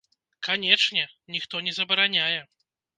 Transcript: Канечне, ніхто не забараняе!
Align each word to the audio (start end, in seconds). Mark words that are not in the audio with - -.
Канечне, 0.47 1.03
ніхто 1.37 1.65
не 1.69 1.77
забараняе! 1.81 2.45